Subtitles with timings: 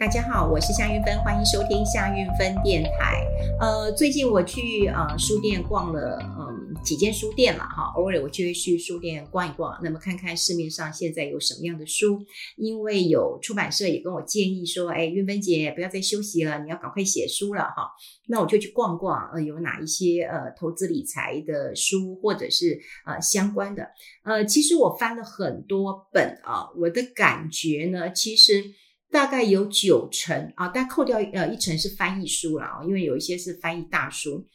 [0.00, 3.22] 大家好，我是夏韵芬，欢迎收听夏韵芬电台。
[3.60, 12.18] 呃，最近我去呃书店逛了嗯几间书店了哈，偶尔我就会去书店逛一逛，那么看看市面上现在有什么样的书。
[12.56, 17.90] 因为有出版社也跟我建议说，哎，韵芬姐不要再休息了，你要赶快写书了哈。
[18.26, 23.86] 那我就去逛逛，呃，有哪一些呃投资理财的书，或者是呃相关的。
[24.24, 28.64] 呃，其实我翻了很多本啊，我的感觉呢，其实。
[29.10, 34.46] 大概有九成啊，但扣掉呃一成是翻译书了啊，因为有一些是翻译大书。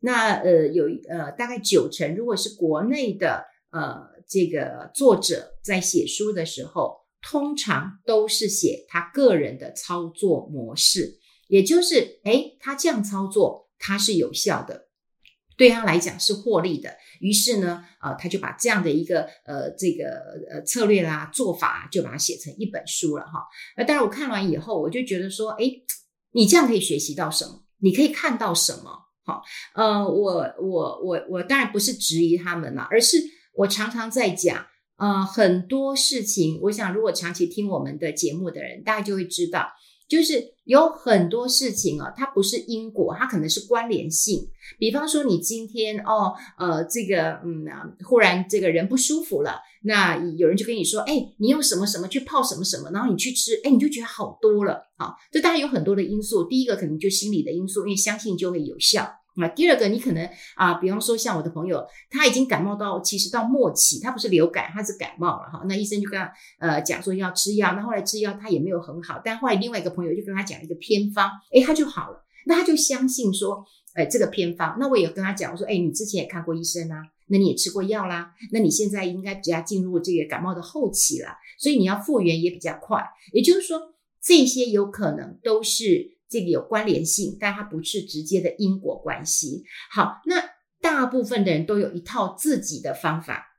[0.00, 3.96] 那呃有呃大概九成，如果是国内的呃
[4.28, 14.85] 这个作者在写书的时候，通常都是写他个人的操作模式，也就是诶他这样操作，他是有效的。
[15.56, 20.04] 对他来讲是获利的，于是呢，呃，他就把这样的一个呃这个
[20.50, 23.42] 呃策略啦做法，就把它写成一本书了哈。
[23.76, 25.82] 那当然我看完以后，我就觉得说，诶，
[26.32, 27.62] 你这样可以学习到什么？
[27.78, 28.90] 你可以看到什么？
[29.24, 29.42] 好，
[29.74, 33.16] 呃，我我我我当然不是质疑他们了，而是
[33.54, 34.66] 我常常在讲，
[34.98, 39.68] 呃，很多事情，我想如果长期听我们的节目的人，大家就会知道。
[40.08, 44.48] 就是有很多事情啊，它不是因果，它可能是关联性。
[44.78, 47.66] 比方说，你今天哦，呃，这个嗯，
[48.04, 55.14] 忽然这个人不舒服了，那有人就跟你说，哎，你用什么什么去泡什么什么，然后你去吃，哎，你就觉得好多了啊。
[55.30, 59.08] 这当然有很多的因素，第一个可能就心理的因素，因为相信就会有效。
[59.38, 65.62] 那第二个，你可能啊，比方说像我的朋友，他已经感冒到其实到末期，他不是流感，他是感冒了哈。
[65.68, 72.24] 那医生就跟他呃讲说要吃药，那后来吃药他也没有很好，但后来另外一个朋友就跟他讲一个偏方，诶，他就好了。
[72.46, 73.64] 那他就相信说，
[73.94, 74.76] 诶，这个偏方。
[74.80, 83.04] 那我也跟他讲，我说，诶，你之前也看过医生啊，那你也吃过药啦，那你现在应该比较进入这个感冒的后期了，所以你要复原也比较快。
[83.32, 86.15] 也就是说，这些有可能都是。
[86.28, 89.64] 这个有关联性，但它不是直接的因果关系。
[89.90, 90.42] 好，那
[90.80, 93.58] 大部分的人都有一套自己的方法。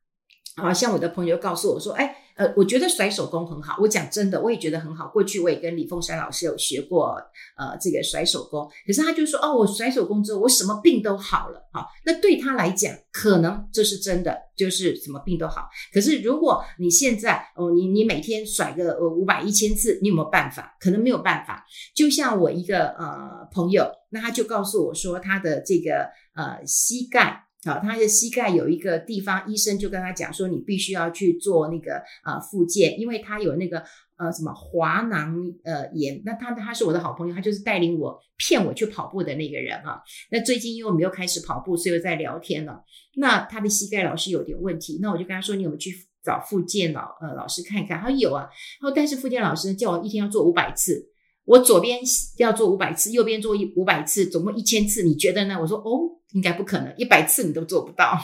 [0.56, 3.78] 好，像我的朋友告诉我说：“哎。”呃，我觉得甩手工很好。
[3.82, 5.08] 我讲真的，我也觉得很好。
[5.08, 7.18] 过去我也跟李凤山老师有学过，
[7.58, 8.70] 呃，这个甩手工。
[8.86, 11.68] 可是他就说，哦，我甩手工之后，我什么病都好了。
[11.74, 15.68] 好，那对他来讲，可能这是真的，就是什么病都好。
[15.92, 20.78] 可是如果你现在，哦，你你每天甩个呃五百一千次，你有没有办法？
[20.80, 21.66] 可能没有办法。
[21.96, 27.47] 就像我一个呃朋友，那他就告诉我说，他的这个呃膝盖。
[27.66, 33.84] 好，他的膝盖有一个地方，医生就跟他讲说，你必须要去做那个呃复健，因为他有那个
[34.18, 36.22] 呃什么滑囊呃炎。
[36.24, 40.00] 那他他是我的好朋友，他就是带领我骗我去跑步的那个人啊。
[40.30, 42.84] 那最近因为我们又开始跑步，所以又在聊天了。
[43.16, 45.92] 那他的膝盖老是有点问题，那我就跟他说，你有没有去
[46.24, 48.00] 找复健老呃老师看一看？
[48.00, 48.48] 他说有啊。
[48.80, 51.10] 然后但是复健老师叫我一天要做五百次，
[51.44, 52.00] 我左边
[52.38, 55.60] 要做五百次，右边做一五百次，总共一千次，你觉得呢？
[55.60, 56.14] 我说哦。
[56.34, 58.20] 应该不可能，一百次你都做不到。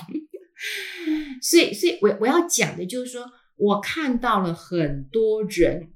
[1.41, 3.25] 所以，所以我我要讲的就是说，
[3.55, 5.91] 我看到了很多人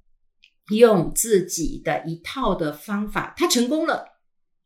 [0.72, 4.06] 用自己的一套的方法，他成功了，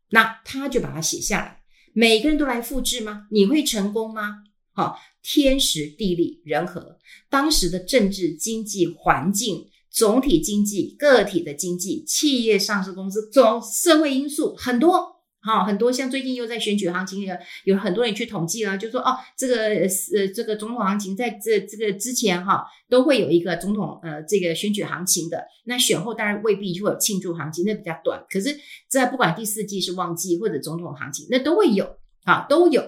[0.10, 1.62] 那他就把它写下来。
[1.94, 3.28] 每个人都来复制吗？
[3.32, 4.44] 你会成功吗？
[4.74, 6.98] 好，天时地利人和，
[7.30, 15.21] 当时的政治经济环境、总体经济、个体的经济、企业上市公司，总社会因素很多。
[15.44, 25.44] 好，很多像最近又在选举行情，有有很多人去统计了，就说哦，这个呃，这个总统行情在这这个之前哈，都会有一个总统呃这个选举行情的。
[25.66, 28.24] 那选后当然未必会有庆祝行情，那比较短。
[28.30, 28.56] 可是，
[28.88, 32.84] 在不管第四季是旺季或者总统行情，那都会有啊，都有。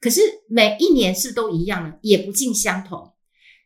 [0.00, 3.14] 可是每一年是都一样呢，也不尽相同。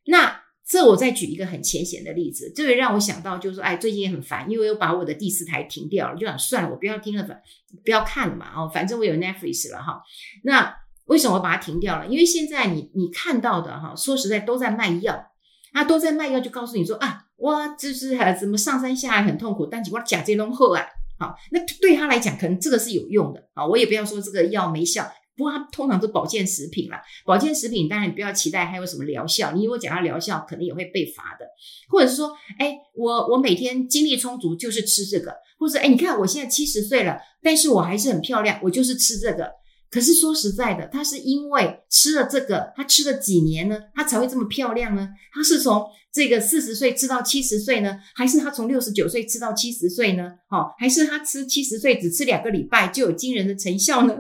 [0.07, 0.48] 那。
[0.69, 7.41] 这我再举一个很浅显的例子，这个让我想到就是说，哎，最近也很烦，因为我又把我的第四台停掉了，就想算了，我不要听了，反
[7.83, 10.03] 不要看了嘛，哦，反正我有 Netflix 了哈。
[10.45, 12.07] 那为什么把它停掉了？
[12.07, 15.33] 因为现在你你看到的哈，说实在都在卖药，
[15.73, 20.85] 啊，都在卖药，就告诉你说啊，哇，就是怎么上山下海很痛苦，但是我假这龙后啊，
[21.19, 25.11] 好，那对他来讲，可能这个是有用的啊，我也不要说这个药没效。
[25.39, 31.47] 不过它通常是保健食品啦，保健食品当然你不要期待它有什么疗效，你如果讲它疗效，可能也会被罚的。
[31.89, 39.49] 或者是说，哎，我我每天精力充足，就是吃这个，或者哎，你看我现在七十岁了，但是我还是很漂亮，我就是吃这个。
[39.91, 45.09] 可是说实在的，他是因为吃了这个，他吃了几年呢，他才会这么漂亮呢？
[45.33, 50.33] 他是从这个四十岁吃到七十岁呢，还是他从六十九岁吃到七十岁呢？
[50.51, 54.15] 好，还是他吃七十岁只吃两个礼拜就有惊人的成效呢？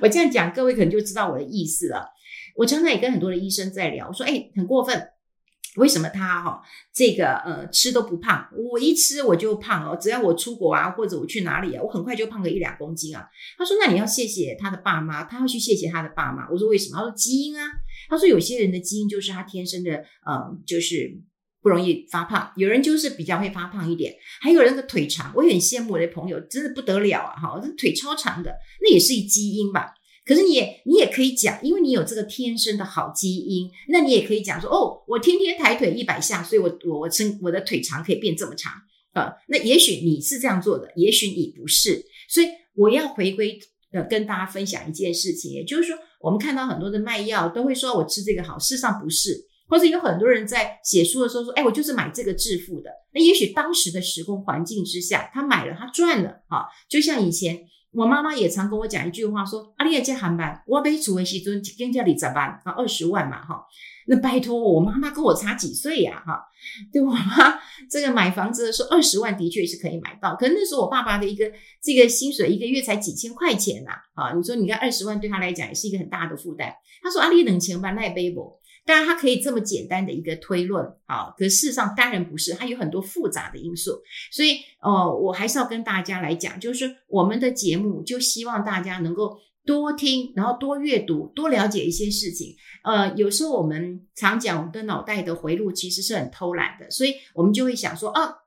[0.00, 2.08] 我这样讲，各位可能就知道我的意思了。
[2.56, 5.08] 我常常也跟很多的医生在聊，我说：“哎，很过分，
[5.76, 6.60] 为什么他哈
[6.92, 9.96] 这个呃吃都不胖，我一吃我就胖哦。
[9.98, 13.26] 只要我出国啊，或者我去哪里啊，我很快就胖个一两公斤啊。
[13.56, 17.66] 他说：“那你要谢谢他的爸妈，他要去谢谢他的爸妈。”我说：“为什么？”他说：“基因啊。”
[18.10, 19.92] 他说：“有些人的基因就是他天生的，
[20.26, 21.16] 呃，就是
[21.62, 22.52] 不容易发胖。
[22.56, 27.34] 有人就是比较会发胖一点，还有人的腿长，我很羡慕我的朋友，真的不得了啊！
[27.40, 38.72] 哈，这腿超长的，那也是一基因吧。”可是你也你也可以讲，因为你有这个天生的好基因，那你也可以讲说，哦，我天天抬腿一百下，所以我我我身我的腿长可以变这么长
[39.12, 39.32] 啊、呃。
[39.48, 42.04] 那也许你是这样做的，也许你不是。
[42.28, 42.46] 所以
[42.76, 43.58] 我要回归
[43.92, 49.32] 呃跟大家分享一件事情，也就是说，我们看到很多的卖药都会说我吃这个好，事实上不是，
[49.70, 52.90] 或者有很多人在写书的时候说，哎，我就是买这个致富的。
[53.14, 57.66] 那也许当时的时空环境之下，他买了，他赚了啊，就像以前。
[57.92, 62.50] 我妈妈也常跟我讲一句话，说：“啊，你也接航班，我买厝的时阵，一间叫你咋办？
[62.64, 63.66] 啊，二十万嘛，哈，
[64.06, 66.40] 那拜托我，妈妈跟我差几岁呀，哈，
[66.92, 67.58] 对我妈
[67.90, 71.50] 这个买房子的时候，二十万的确是可以买到，可是那时候我爸爸的一个
[71.82, 76.72] 这个薪水一个月才几千块钱呐，啊，你说你看二十万对他来讲也是一个很大的负担。
[77.02, 78.56] 他说：啊，你冷钱吧，那也背不？”
[78.86, 84.00] 当然，它可以这么简单的一个推论啊，可事实上当然不是，它有很多复杂的因素。
[84.32, 92.56] 所以，呃，我还是要跟大家来讲，就是我们的节目就希望大家能够多听，然后多阅读，多了解一些事情。
[92.82, 98.39] 呃，有时候我们常讲，我们的脑袋的回路其实是很偷懒的，所以我们就会想说，啊。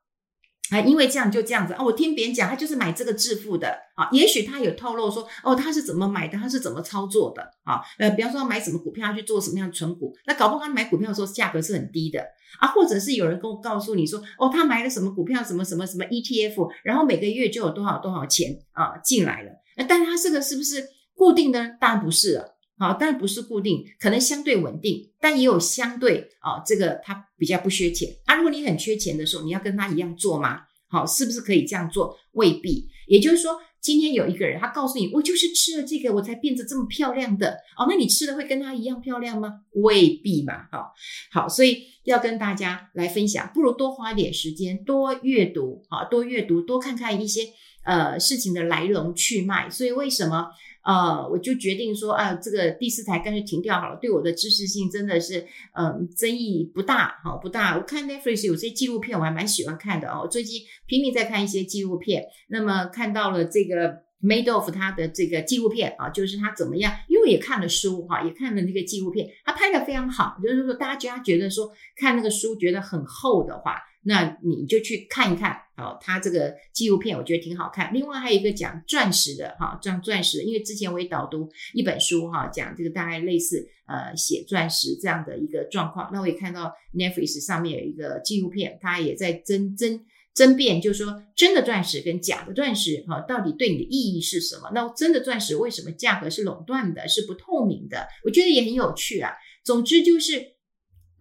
[0.74, 4.10] 啊，因为这样就这样子啊，我听别人讲，他就是买这个致富的啊。
[4.12, 7.82] 也许他有透露说，哦，他是怎么买的，他是怎么操作的啊？
[8.00, 12.20] 呃，比方说买什么股票，他去做什么样的存股，那搞不好他买股票的时候价格是很低的
[12.60, 19.52] 啊，或者是有人跟我告诉你说，哦，他买了什么股票，什么什么什么 ETF，然后每个月就有多少多少钱啊进来了。
[19.78, 20.84] 那但他这个是不是
[21.16, 21.76] 固定的？
[21.80, 22.53] 当然不是了。
[22.78, 28.36] 好，但不是固定，可能相对稳定，但也有相对啊，这个他比较不缺钱啊。
[28.36, 30.62] 如果你很缺钱的时候，你要跟他一样做吗？
[30.88, 32.18] 好，是不是可以这样做？
[32.34, 32.88] 未必。
[33.08, 37.58] 也就是说，今天有一个人，他告诉你，我就是吃了这个，我才变得这么漂亮的。
[37.78, 39.62] 哦，那你吃了会跟他一样漂亮吗？
[39.76, 40.68] 未必嘛。
[40.72, 40.94] 好，
[41.32, 47.42] 好，所以要跟大家来分享，不如多花一点时间，多阅读，啊，多阅读，多看看一些
[47.84, 49.70] 呃事情的来龙去脉。
[49.70, 50.48] 所以为什么？
[50.84, 53.98] 呃，我就决定说，啊，这个第四台干脆停掉好了。
[54.02, 55.40] 对我的知识性真的是，
[55.72, 57.78] 嗯、呃，争议不大，好不大。
[57.78, 60.28] 我看 Netflix 有些纪录片，我还蛮喜欢看的哦。
[60.30, 70.36] 最近拼命在看一些纪录片，那么看到了这个 Madoff 他的这个纪录片啊，就是他怎么样，因为也看了书哈，也看了那个纪录片，他拍的非常好。
[70.44, 73.78] 就是说，大家觉得说看那个书觉得很厚的话。
[74.06, 77.94] 那你就去看一看，好，他这个纪录片我觉得挺好看。
[77.94, 86.10] 另外还有一个讲钻石的，哈，讲钻石的，因为之前我也导读一本书，哈，讲这个大概类似呃写钻石这样的一个状况。
[86.12, 90.02] 那我也看到 Netflix 上面有一个纪录片，他也在争争
[90.34, 94.70] 争辩，就是说真的钻石跟假的钻石，哈，到底对你的意义是什么？
[94.76, 98.08] 那真的钻石为什么价格是垄断的，是不透明的？
[98.26, 99.32] 我觉得也很有趣啊。
[99.64, 100.53] 总之就是。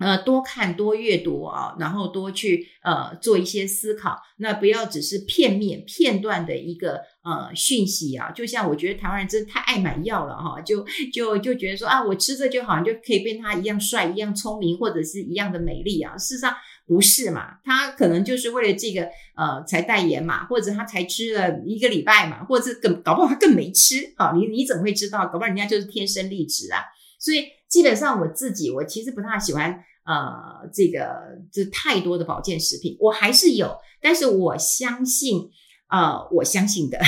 [0.03, 8.33] 呃，多看多阅读啊，然后多去呃做一些思考，那不要只是片面片段的一个呃讯息啊。
[8.33, 16.19] 就像我觉得台湾人真的太爱买药了哈，就就就觉得说啊，我吃这就好像就可以变他一样帅、一样聪明，或者是一样的美丽啊。
[16.19, 16.53] 事实上
[16.85, 24.33] 不是嘛，他可能就是为了这个呃才代言嘛，或者他才吃了一个礼拜嘛，或者更搞不好他更没吃啊。
[24.35, 25.27] 你你怎么会知道？
[25.27, 26.83] 搞不好人家就是天生丽质啊。
[27.21, 29.85] 所以基本上我自己我其实不太喜欢。
[30.05, 35.51] 呃，这个这太多的保健食品，我还是有，但是我相信，
[35.89, 36.99] 呃，我相信的，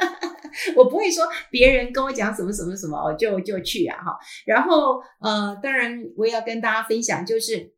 [0.76, 4.16] 我不会说别人跟我讲什么什么什么，我就就去啊哈。
[4.44, 7.75] 然后呃，当然我也要跟大家分享，就是。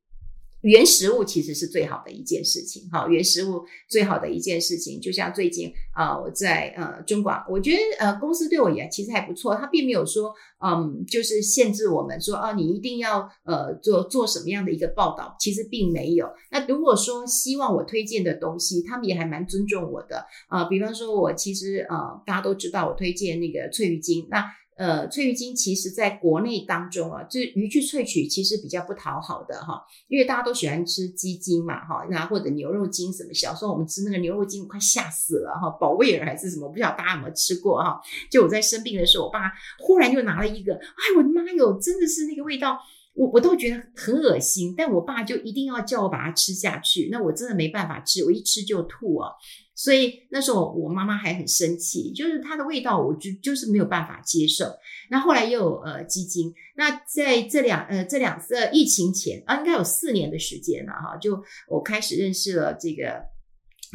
[0.63, 10.35] 原食物其实是最好的一件事情，哈，原食物最好的一件事情，就像最近啊、我在呃中广，我觉得呃公司对我也其实还不错，他并没有说
[10.65, 16.29] 嗯，就是限制我们说啊，你一定要呃做做什么样的一个报道，其实并没有。
[16.51, 24.45] 那如果说希望我推荐的东西，他们也还蛮尊重我的啊、比方说我其实呃大家都知道我推荐那个翠玉精，那。
[24.79, 33.35] 呃，翠玉精其实在国内当中啊，就是鱼去萃取其实比较不讨好的哈，因为大家都喜欢吃鸡精嘛哈，那或者牛肉精什么。
[33.35, 38.01] 小时候我们吃那个牛肉精，快吓死了哈，保卫尔还是什么，不知道大家有没有吃过哈。
[38.31, 42.79] 就我在生病的时候，我爸忽然就拿了一个，哎，我的妈哟，真的是那个味道。
[43.19, 49.31] 我我都觉得很恶心，但我爸就一定要叫我把它吃下去，那我真的没办法吃，我一吃就吐啊。
[49.75, 54.67] 所以那时候我妈妈还很生气，就是它的味道，我就就是没有办法接受。
[55.11, 63.23] 那后来又有呃鸡精，那在这两呃这两次疫情前啊，应该有四年的时间了哈，就我开始认识了这个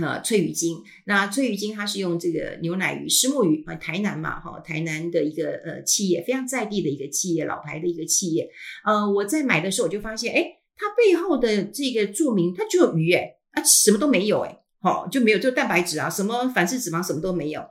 [0.02, 0.78] 呃翠鱼精。
[1.06, 8.50] 那翠鱼精它是用这个牛奶鱼、虱目鱼啊，台南嘛哈，台南的一个呃企业，非常在地的一个企业，老牌的一个企业。
[8.86, 10.46] 呃，我在买的时候我就发现，哎，
[10.76, 14.60] 它背后的这个注明它只有鱼哎，啊什么都没有哎。
[14.82, 17.62] 好，就没有，就蛋白质啊，什么反式脂肪什么都没有。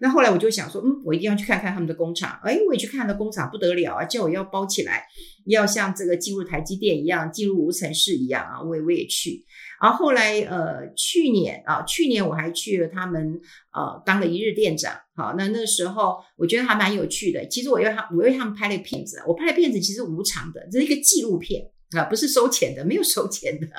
[0.00, 2.40] 那后来我就想说，嗯，我一定要去看看他们的工厂。
[2.42, 5.04] 哎，我也去看了工厂，不得了啊，叫我要包起来，
[5.44, 9.44] 要像这个进入台积电一样，进入无尘室一样啊，我也我也去。
[9.82, 13.40] 然后后来呃，去年啊，去年我还去了他们
[13.72, 14.94] 呃，当了一日店长。
[15.16, 17.44] 好，那那时候我觉得还蛮有趣的。
[17.48, 23.66] 其实我为他，我为他们拍了片子，我拍的片子其实无偿的，这是一个纪录片啊，不是收钱的，没有收钱的。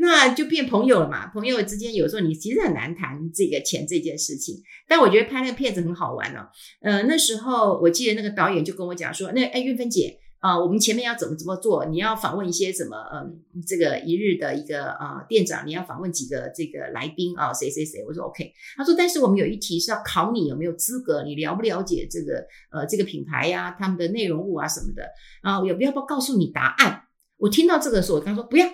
[0.00, 4.54] 那就变朋友了嘛，朋友之间有时候你其实很难谈这个钱这件事情。
[4.86, 6.48] 但我觉得拍那个片子很好玩哦。
[6.82, 11.84] 呃，那时候我记得那个导演就跟我讲说，那哎，韵芬姐啊，我们前面要怎么怎么做？
[11.86, 12.96] 你要访问一些什么？
[13.12, 18.04] 嗯，这个一日的一个呃店长，你要访问几个这个来宾啊，谁谁谁？
[18.06, 18.52] 我说 OK。
[18.76, 25.02] 他说，但是我们有一题是要考你有没有资格，你了不了解这个呃这个品牌呀，他们的内容物啊什么的
[25.42, 25.58] 啊？
[25.60, 27.02] 我要不要不告诉你答案？
[27.38, 28.66] 我听到这个的时候，我跟他说不要。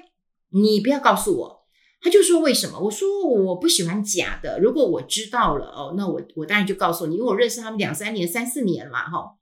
[0.56, 1.66] 你不要告诉我，
[2.00, 2.78] 他就说为什么？
[2.78, 4.60] 我说我不喜欢假的。
[4.60, 9.34] 如果我知道了哦，那我我当然就告诉你，因为我认识他们两三年、三四年了嘛，哈。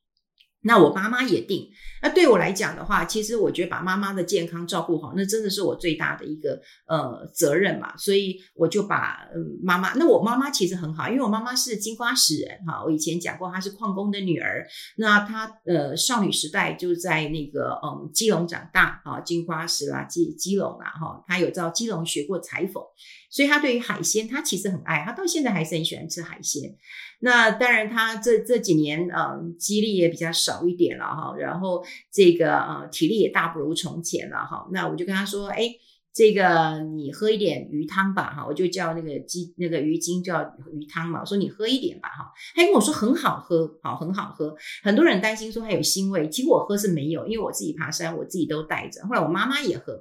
[0.62, 1.68] 那我妈妈也定。
[2.02, 7.96] 那对我来讲的话，其实我觉得把妈妈的健康照顾好，那真的是我最大的一个呃责任嘛。
[7.96, 12.82] 所以我就把嗯妈妈，那我妈妈其实很好，因为我妈妈是金瓜石人哈。
[12.84, 14.66] 我以前讲过，她是矿工的女儿。
[14.96, 21.22] 那她呃少女时代就在那个嗯基隆长大啊，金瓜石啦基基隆啦哈。
[21.28, 22.82] 她有在基隆学过裁缝，
[23.30, 26.76] 所以她对于海鲜她其实很爱，她到现在还是很喜欢吃海鲜。
[27.20, 34.68] 那当然，她这这几年嗯，肌力也比较少少一点了哈，然后这个呃，体力也大不如从前了哈。
[34.72, 35.68] 那我就跟他说，哎，
[36.12, 40.42] 这个你喝一点鱼汤吧哈，我就叫那个鸡那个鱼精叫
[40.72, 42.32] 鱼汤嘛，我说你喝一点吧哈。
[42.54, 44.54] 他跟我说很好喝，好很好喝。
[44.82, 49.02] 很多人担心说它有腥味，其实我喝是没有，因为我自己爬山，我自己都带着。
[49.06, 49.94] 后来我妈妈也喝，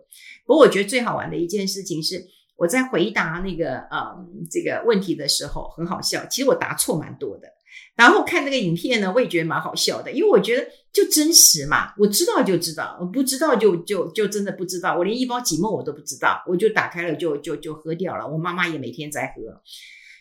[0.46, 2.28] 不过我觉得最好玩的一件事情是。
[2.58, 4.16] 我在回答那个呃、
[4.52, 7.48] 这个问题的时候很好笑，其实我答错蛮多的。
[7.96, 14.98] 然后看这个影片呢，我也觉得蛮好笑的，因为我觉得就真实嘛，我知道就知道，我不知道就就就真的不知道。
[14.98, 18.28] 我连一包几梦我都不知道，我就打开了就就就喝掉了。
[18.28, 19.42] 我妈妈也每天在喝。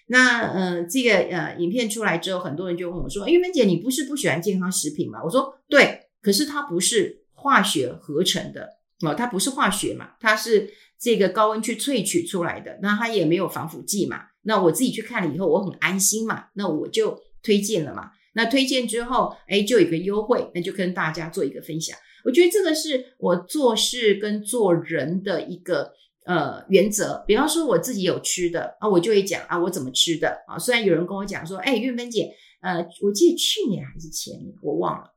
[0.07, 8.69] 那呃这个呃影片出来之后，很多人就问我说：“玉芬姐，你不是不喜欢健康食品吗？”我说：“对，可是它不是化学合成的
[9.07, 10.71] 哦，它不是化学嘛，它是。”
[11.02, 14.21] 这个高温去萃取出来的，那它也没有防腐剂嘛。
[14.42, 16.49] 那我自己去看了以后，我很安心嘛。
[16.52, 18.11] 那我就推荐了嘛。
[18.32, 21.99] 那推荐之后，哎，就有一个优惠，那就跟大家做一个分享。
[22.25, 25.92] 我觉得这个是我做事跟做人的一个
[26.26, 27.25] 呃原则。
[27.26, 30.59] 比方说我自己有吃的啊，我就会讲啊，我怎么吃的啊。
[30.59, 32.30] 虽然有人跟我讲说，哎，运芬姐，
[32.61, 35.12] 呃，我记得去年还是前年，我忘了，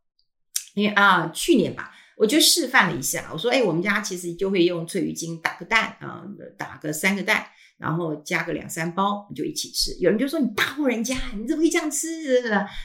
[0.73, 1.91] 因为啊，去年吧。
[2.17, 6.23] 我就示范了一下，我说：“哎，我们家其实就会用翠鱼精打个蛋啊，
[6.57, 7.45] 打个三个蛋，
[7.77, 12.07] 然后加个两三包，就一起吃。”有人就说：“你大户人家，你怎么可以这样吃？”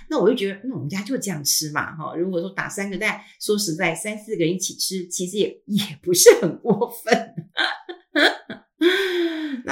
[0.09, 2.15] 那我就觉得，那我们家就这样吃嘛，哈。
[2.17, 7.28] 如果说打三个蛋，说实在，三四个人一起吃，其实也也不是很过分。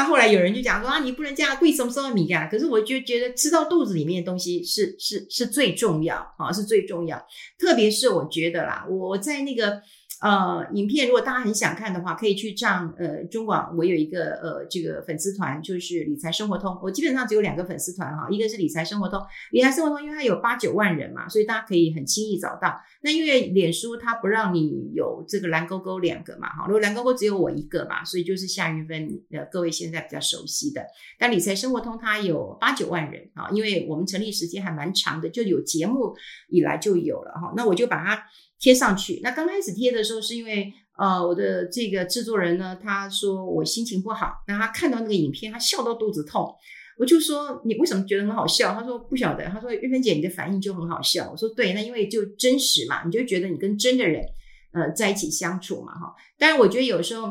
[0.07, 2.49] 后来有人就讲说啊，你不能这样，贵什么什么米啊？
[2.51, 7.23] 可是我就觉得吃到肚子里面的东西是是是最重要啊，是最重要。
[7.59, 9.83] 特别是我觉得啦，我在那个。
[10.23, 16.79] 呃，影片如果大家很想看的话，可以去上呃中广，我有一个呃这个粉丝团，就是理财生活通。
[16.83, 19.21] 我基本上只有两个粉丝团哈，一个是理财生活通，
[19.51, 22.81] 理财生活通因为它有八九万人嘛，所以大家可以很轻易找到。
[23.03, 30.83] 那因为脸书它不让你有这个蓝勾勾两个嘛，哈，如果蓝勾勾只有我一个嘛，所以就是夏云芬呃各位现在比较熟悉的。
[31.19, 36.17] 但理财生活通它有八九万人啊，因为我们成立时间还蛮长的，就有节目
[36.49, 38.25] 以来就有了哈，那我就把它。
[38.59, 39.21] 贴上去。
[39.23, 46.55] 那刚开始贴的时候，是因为呃，我的这个制作人呢，他说我心情不好，那他看到那个影片，他笑到肚子痛。
[46.99, 48.73] 我就说你为什么觉得很好笑？
[48.73, 49.45] 他说不晓得。
[49.49, 51.31] 他说玉芬姐，你的反应就很好笑。
[51.31, 54.25] 我说对，那因为就真实嘛，你就觉得你跟真的人
[54.73, 56.15] 呃在一起相处嘛，哈。
[56.39, 57.31] 但是，我觉得有时候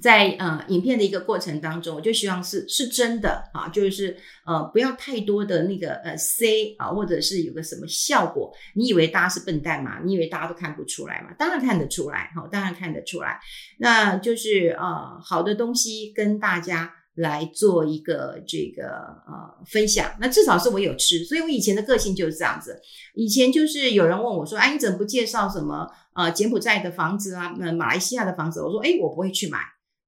[0.00, 4.16] 在呃影片的一个过程当中，我就希望是是真的啊，就是
[4.46, 9.98] 呃不要太多的那个呃 C 啊，或者是有个什么效果，你以为大家是笨蛋吗？
[10.04, 11.34] 你以为大家都看不出来吗？
[11.36, 13.40] 当然看得出来，哈，当然看得出来。
[13.78, 18.90] 那就是呃好的东西跟大家来做一个这个
[19.26, 20.12] 呃分享。
[20.20, 22.80] 那至少是我有吃，所以我以前的个性就是这样子。
[23.14, 28.62] 以前就是有人问我说，哎，你怎么不介绍什么呃柬埔寨的房子啊，呃马来西亚的房子？
[28.62, 29.58] 我说，哎，我不会去买。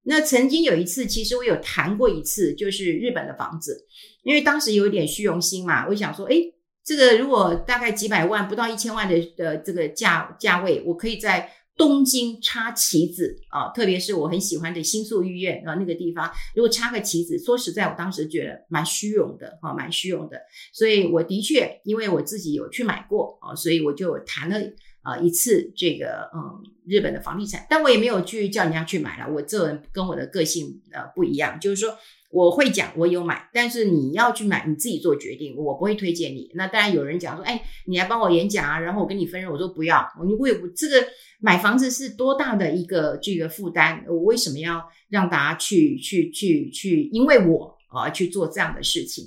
[0.05, 3.87] 那曾经有一次，其实我有谈过一次，就是日本的房子，
[4.25, 6.53] 因为当时有点虚荣心嘛，我想说，诶，
[6.85, 20.37] 这个如果大概几百万不到一千万的的这个价价位，我可以在东京插旗子啊，特别是我很喜欢的新宿御苑啊那个地方，如果插个旗子，说实在，我当时觉得蛮虚荣的啊，蛮虚荣的，
[20.73, 24.61] 所以我的确因为我自己有去买过啊，所以我就谈了。
[25.03, 29.33] 啊、一次这个嗯，日本的房地产，但我也没有去叫人家去买了。
[29.33, 31.97] 我这人跟我的个性呃不一样，就是说
[32.31, 36.51] 我会讲我有买，但是你要去买你自己做决定，我不会推荐你。
[36.55, 40.07] 那当然有人讲说，哎，你来帮我演讲啊，然后我跟你分润，我说不要。
[40.19, 41.05] 我为我这个
[41.41, 49.25] 买房子是多大的一个这个负担，我为什么要让大家去去去去，因为我啊去做这样的事情？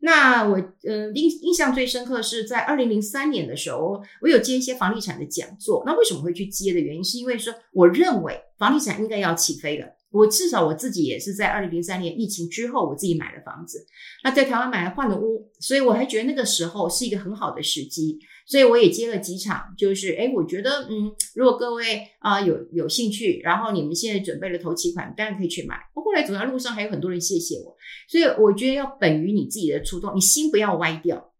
[0.00, 5.82] 那我呃印印象最深刻是在二零零三年的时候，我有接一些房地产的讲座。
[5.84, 9.97] 那为什么会去接的原因，是因为说我认为房地产应该要起飞了。
[10.10, 13.86] 我至少我自己也是在二零零三年疫情之后，我自己买了房子。
[14.24, 18.18] 那在台湾买了换了屋，所以我还觉得那个时候是一个很好的时机。
[18.46, 25.76] 所以我也接了几场，就是诶我觉得嗯，如果各位啊、有有兴趣，然后你们现在准备了头期款，当然可以去买。
[25.94, 27.76] 我后来走在路上，还有很多人谢谢我。
[28.08, 31.32] 所以我觉得要本于你自己的初衷，你心不要歪掉。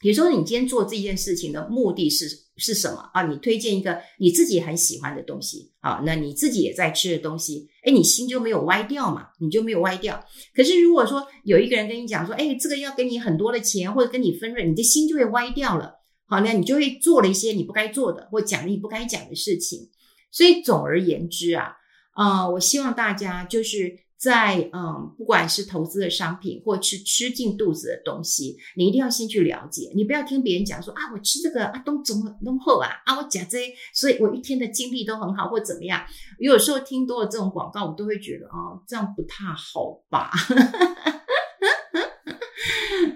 [0.00, 2.26] 比如说你今天做这件事情的目的是
[2.56, 3.26] 是什么啊？
[3.26, 10.24] 你推荐一个你自己很喜欢的东西啊，那你自己也在吃的东西，诶你心就没有歪掉嘛，你就没有歪掉。
[10.54, 15.94] 可是如果说有一个人跟你讲说，诶这个要给你很多的钱，或者跟你分润，你的心就会歪掉了。
[16.26, 19.90] 好，那你就会做了一些你不该做的，或讲你不该讲的事情。
[20.32, 21.72] 所以总而言之啊，
[22.16, 29.92] 呃，我希望大家就是在嗯，不管是投资的商品，或是吃进肚子的东西，你一定要先去了解。
[29.94, 33.58] 你不要听别人讲说啊，我吃这个啊，都怎么弄好啊，啊，我讲这，
[33.92, 36.02] 所以我一天的精力都很好，或怎么样。
[36.38, 40.30] 有时候听多了这种广告，我都会觉得哦，这样不太好吧。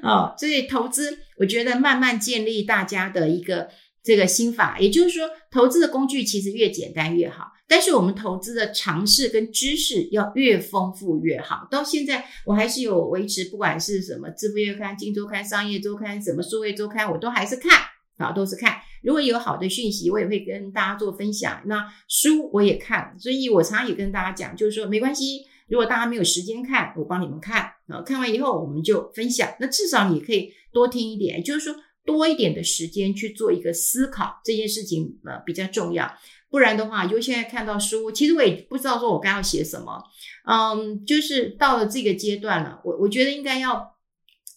[0.03, 3.69] 哦，所以投资，我觉得慢慢建立大家的一个
[4.03, 7.53] 这个心法，也就是说，投资的工具其实越简单越好。
[7.71, 11.69] 但是我们投资的常识跟知识要越丰富越好。
[11.71, 17.79] 到现在我还是有维持，不管是什么《致富月刊》《金周刊》《商业周刊》什么数位周刊，我都还是看
[18.17, 18.79] 啊，都是看。
[19.05, 21.63] 如果有好的讯息，我也会跟大家做分享。
[21.67, 25.47] 那书我也看，所以我常常也跟大家讲，就是说没关系。
[25.69, 29.49] 如果大家没有时间看，我帮你们看啊，看完以后我们就分享。
[29.61, 36.13] 那至少你可以多听一点，就是说多一点的时间去做一个思考，这件事情呃比较重要。
[36.51, 40.03] 不然的话，就现在看到书，其实我也不知道说我该要写什么。
[40.45, 43.95] 嗯，就是到了这个阶段了，我我觉得应该要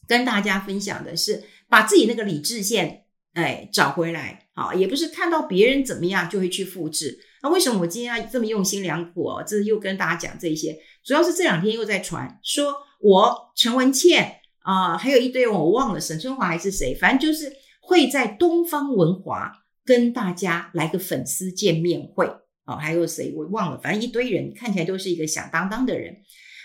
[0.08, 3.04] 跟大家分享的是，把自己那个理智线
[3.34, 4.48] 哎找回来。
[4.56, 7.20] 好，也不是看到别人怎么样就会去复制。
[7.42, 9.44] 那为什么我今天要这么用心良苦哦？
[9.46, 10.78] 这又跟大家讲这些。
[11.04, 17.52] 主要是这两天又在传，说我陈文茜啊、呃，还有一堆我忘了沈春华还是谁，反正就是
[17.82, 19.52] 会在东方文华
[19.86, 22.26] 跟大家来个粉丝见面会、
[22.66, 26.18] 哦，还有谁我忘了，反正一堆人看起来都是一个响当当的人。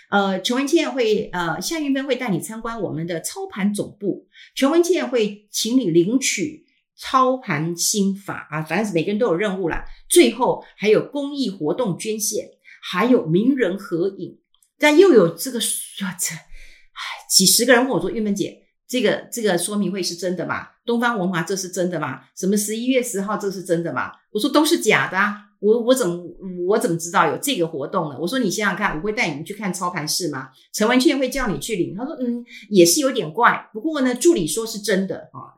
[0.09, 9.85] 呃，陈文倩会呃夏韵芬会带你参观我们的操盘总部，陈文倩会请你领取操盘心法啊，反正是每个人都有任务啦。
[10.09, 12.49] 最后还有公益活动捐献。
[12.81, 14.39] 还有名人合影，
[14.77, 20.67] 但又有这个说这，唉，几十个人问我说：“玉芬姐，这个这个说明会是真的吗？
[20.85, 22.21] 东方文华这是真的吗？
[22.35, 25.35] 什么十一月十号这是真的吗？”我说：“都是假的啊！
[25.59, 26.21] 我我怎么
[26.67, 30.49] 我怎么知道有这个活动呢？”我说：“你想想看，我会带你们去看操盘室吗？
[30.73, 35.53] 陈文倩会叫你去领？”他说：“嗯，也是有点怪，不过呢，助理说是真的啊。”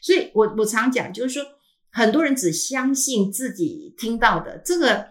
[0.00, 1.42] 所以我我常讲，就是说，
[1.90, 5.06] 很多人只相信自己听到的这个。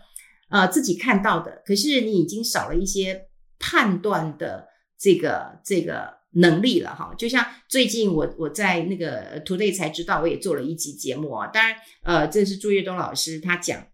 [0.48, 3.26] 呃，自己看到的，可是你已经少了一些
[3.58, 7.14] 判断的这个这个能力了哈。
[7.18, 11.48] 就像最近我我在那个 Today 才知道，我也做了一集节目啊。
[11.48, 13.86] 当然，呃，这是朱越东老师他讲，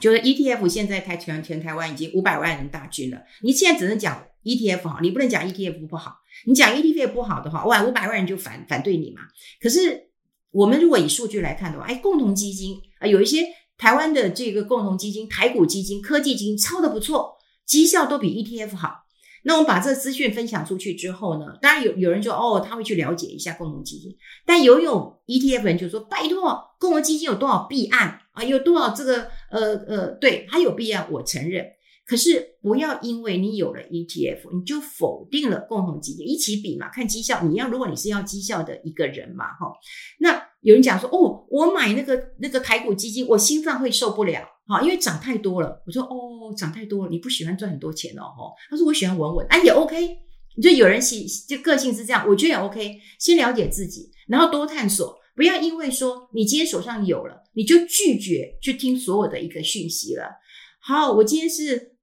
[0.00, 3.22] 就是 ETF 现在台全全台湾已经五百万人大军了。
[3.42, 6.16] 你现在只能讲 ETF 好，你不能讲 ETF 不好。
[6.46, 9.22] 你讲 ETF 不好的话，哇，五百万人就反反对你嘛。
[9.60, 10.08] 可是
[10.50, 13.46] 我们如果以数据来看的话，哎，共同基金啊，有一些。
[13.76, 17.34] 台湾的这个共同基金、台股基金、科技基金抄的不错，
[17.66, 19.03] 绩效都比 ETF 好。
[19.46, 28.42] 那我们把这资讯分享出去之后呢，当然有有人说哦，他会去了解一下共同基金，但有有 ETF 人就说，拜托，共同基金有多少弊案啊？
[28.42, 31.66] 有多少这个呃呃，对，它有弊案，我承认。
[32.06, 37.42] 可是不要因为你有了 ETF，你就否定了共同基金，一起比嘛，看绩效。
[37.42, 39.72] 你要如果你是要绩效的一个人嘛，哈，
[40.20, 44.42] 那有人讲说，哦，我买那个那个台股基金，我心脏会受不了。
[44.66, 45.82] 好，因为涨太多了。
[45.86, 48.52] 我说哦，涨太多了，你不喜欢赚很多钱哦。
[48.70, 50.18] 他说我喜欢稳稳，哎也 OK。
[50.56, 52.98] 你就有人喜就个性是这样，我觉得也 OK。
[53.18, 60.36] 先了解自己，然后多探索，不要因为说你今天手上有了，你就拒绝去听所有的一个讯息了。
[60.80, 61.96] 好，我今天是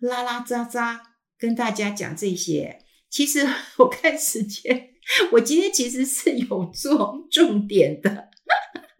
[0.00, 1.02] 拉拉杂杂
[1.36, 2.78] 跟大家讲这些。
[3.10, 3.46] 其实
[3.78, 4.90] 我看时间，
[5.32, 8.28] 我今天其实是有做重点的。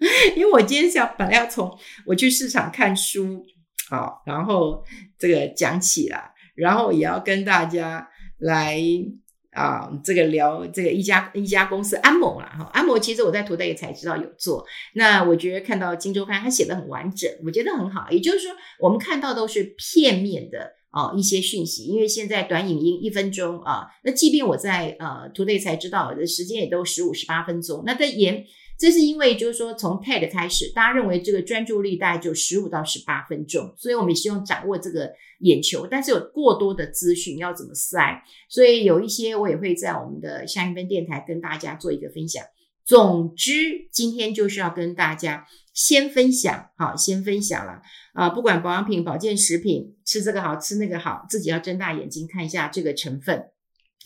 [0.36, 3.44] 因为我今天想本来要从我去市场看书，
[3.88, 4.84] 好，然后
[5.18, 8.80] 这个讲起来，然后也要跟大家来
[9.52, 28.44] 啊，这个聊这个一家一家公司安某啦哈，安某其实我在 Today 才知道有做，那我觉得看到金周刊他写的很完整，我觉得很好，也就是说我们看到都是片面的啊一些讯息，因为现在短影音一分钟啊，那即便我在呃图贷才知道的时间也都十五十八分钟，那在延。
[28.76, 35.87] 这是因为，就是说，从 TED 开始，大家认为这个专注力大概就十五到十八分钟，所以我们也希望掌握这个眼球。
[35.88, 38.20] 但是有过多的资讯要怎么塞？
[38.48, 42.44] 所以有一些我也会在我们的夏韵芬电台跟大家做一个分享。
[42.84, 47.80] 总之，今天就是要跟大家先分享，好，先分享了
[48.12, 53.50] 啊，不管保养品、保健食品，吃这个好，吃那个好，自己要睁大眼睛看一下这个成分，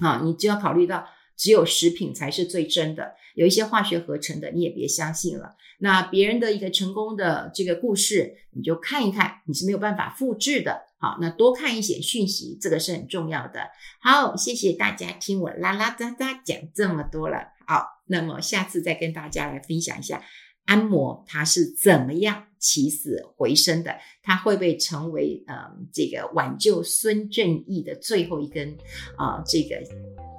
[0.00, 1.06] 啊，你就要考虑到。
[1.38, 5.54] 只有食品才是最真的，有一些化学合成的你也别相信了。
[5.78, 10.82] 那别人的一个成功的这个故事，你就看一看，你是没有办法复制的。
[10.98, 13.70] 好，那多看一些讯息，这个是很重要的。
[14.00, 17.52] 好，谢谢大家听我啦啦哒哒讲这么多了。
[17.68, 20.20] 好，那么下次再跟大家来分享一下。
[20.68, 23.96] 安摩他是怎么样起死回生的？
[24.22, 25.54] 他会不会成为呃
[25.90, 28.76] 这个挽救孙正义的最后一根
[29.16, 29.82] 啊、这个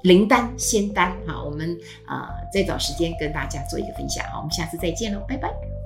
[0.04, 1.18] 灵丹仙丹？
[1.26, 4.24] 好，我们啊、再找时间跟大家做一个分享。
[4.32, 5.79] 好，我们下次再见喽，拜拜。